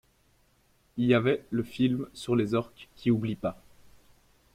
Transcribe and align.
Y 0.97 1.13
avait 1.13 1.45
le 1.51 1.61
film 1.61 2.07
sur 2.15 2.35
les 2.35 2.55
orques 2.55 2.89
qui 2.95 3.11
oublient 3.11 3.35
pas. 3.35 3.61